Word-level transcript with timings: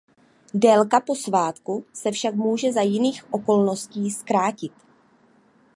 Délka 0.53 0.99
"po 0.99 1.15
svátku" 1.15 1.85
se 1.93 2.11
však 2.11 2.33
může 2.35 2.73
za 2.73 2.81
jistých 2.81 3.33
okolností 3.33 4.11
zkrátit. 4.11 4.73